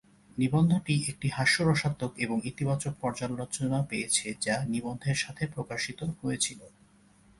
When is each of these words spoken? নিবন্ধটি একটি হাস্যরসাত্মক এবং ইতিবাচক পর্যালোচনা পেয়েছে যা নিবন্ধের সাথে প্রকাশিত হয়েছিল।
নিবন্ধটি 0.37 0.95
একটি 1.07 1.27
হাস্যরসাত্মক 1.29 2.11
এবং 2.17 2.37
ইতিবাচক 2.45 2.93
পর্যালোচনা 3.01 3.79
পেয়েছে 3.83 4.27
যা 4.41 4.55
নিবন্ধের 4.65 5.17
সাথে 5.17 5.43
প্রকাশিত 5.47 5.99
হয়েছিল। 6.19 6.59